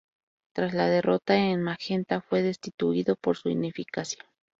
[0.55, 4.25] Tras la derrota en Magenta fue destituido por su ineficacia.